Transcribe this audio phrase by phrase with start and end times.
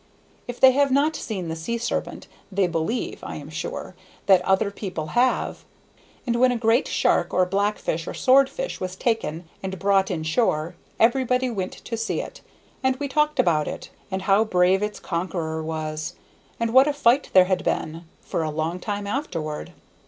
[0.47, 3.93] If they have not seen the sea serpent, they believe, I am sure,
[4.25, 5.63] that other people have,
[6.25, 10.09] and when a great shark or black fish or sword fish was taken and brought
[10.09, 12.41] in shore, everybody went to see it,
[12.81, 16.15] and we talked about it, and how brave its conqueror was,
[16.59, 19.71] and what a fight there had been, for a long time afterward.